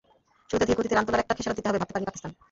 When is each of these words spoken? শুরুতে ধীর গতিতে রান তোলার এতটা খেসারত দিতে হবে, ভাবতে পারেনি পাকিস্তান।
শুরুতে 0.49 0.65
ধীর 0.67 0.77
গতিতে 0.79 0.95
রান 0.95 1.05
তোলার 1.07 1.21
এতটা 1.21 1.37
খেসারত 1.37 1.55
দিতে 1.57 1.69
হবে, 1.69 1.79
ভাবতে 1.81 1.93
পারেনি 1.93 2.07
পাকিস্তান। 2.09 2.31